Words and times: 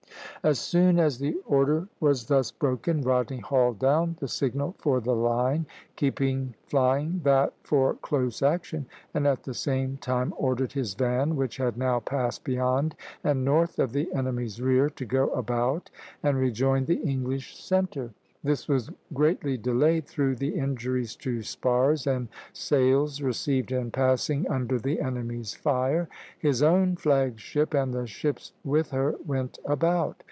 As 0.43 0.57
soon 0.57 0.97
as 0.97 1.19
the 1.19 1.35
order 1.45 1.87
was 1.99 2.25
thus 2.25 2.49
broken, 2.49 3.03
Rodney 3.03 3.41
hauled 3.41 3.77
down 3.77 4.15
the 4.19 4.27
signal 4.27 4.73
for 4.79 4.99
the 4.99 5.13
line, 5.15 5.67
keeping 5.95 6.55
flying 6.65 7.21
that 7.23 7.53
for 7.61 7.93
close 7.93 8.41
action, 8.41 8.87
and 9.13 9.27
at 9.27 9.43
the 9.43 9.53
same 9.53 9.97
time 9.97 10.33
ordered 10.35 10.71
his 10.71 10.95
van, 10.95 11.35
which 11.35 11.57
had 11.57 11.77
now 11.77 11.99
passed 11.99 12.43
beyond 12.43 12.95
and 13.23 13.45
north 13.45 13.77
of 13.77 13.91
the 13.91 14.11
enemy's 14.15 14.59
rear, 14.59 14.89
to 14.89 15.05
go 15.05 15.29
about 15.29 15.91
and 16.23 16.39
rejoin 16.39 16.85
the 16.85 16.99
English 17.03 17.55
centre. 17.55 18.09
This 18.43 18.67
was 18.67 18.89
greatly 19.13 19.57
delayed 19.57 20.07
through 20.07 20.37
the 20.37 20.55
injuries 20.55 21.15
to 21.17 21.43
spars 21.43 22.07
and 22.07 22.29
sails 22.51 23.21
received 23.21 23.71
in 23.71 23.91
passing 23.91 24.47
under 24.49 24.79
the 24.79 25.01
enemy's 25.01 25.53
fire. 25.53 26.09
His 26.39 26.63
own 26.63 26.95
flag 26.95 27.39
ship 27.39 27.75
and 27.75 27.93
the 27.93 28.07
ships 28.07 28.53
with 28.63 28.89
her 28.89 29.13
went 29.27 29.59
about. 29.65 30.17